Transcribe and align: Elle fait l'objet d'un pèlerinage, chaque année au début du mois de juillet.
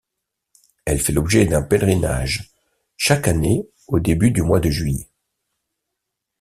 Elle 0.83 0.99
fait 0.99 1.13
l'objet 1.13 1.45
d'un 1.45 1.61
pèlerinage, 1.61 2.49
chaque 2.97 3.27
année 3.27 3.69
au 3.85 3.99
début 3.99 4.31
du 4.31 4.41
mois 4.41 4.59
de 4.59 4.71
juillet. 4.71 5.07